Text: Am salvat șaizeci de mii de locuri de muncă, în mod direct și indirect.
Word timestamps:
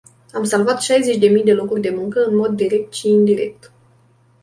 Am 0.33 0.43
salvat 0.45 0.81
șaizeci 0.81 1.17
de 1.17 1.27
mii 1.27 1.43
de 1.43 1.53
locuri 1.53 1.81
de 1.81 1.89
muncă, 1.89 2.25
în 2.25 2.35
mod 2.35 2.55
direct 2.55 2.93
și 2.93 3.07
indirect. 3.07 3.71